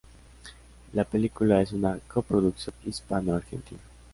La 0.93 1.03
película 1.03 1.61
es 1.61 1.73
una 1.73 1.99
coproducción 2.07 2.73
hispanoargentina. 2.87 3.81